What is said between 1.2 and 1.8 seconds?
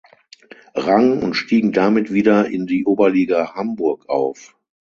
und stiegen